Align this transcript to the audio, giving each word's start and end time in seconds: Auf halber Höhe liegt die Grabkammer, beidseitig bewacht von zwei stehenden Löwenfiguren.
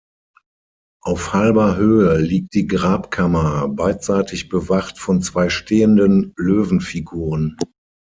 Auf 1.03 1.33
halber 1.33 1.75
Höhe 1.77 2.17
liegt 2.17 2.55
die 2.55 2.65
Grabkammer, 2.65 3.67
beidseitig 3.69 4.49
bewacht 4.49 4.97
von 4.97 5.21
zwei 5.21 5.49
stehenden 5.51 6.33
Löwenfiguren. 6.37 7.55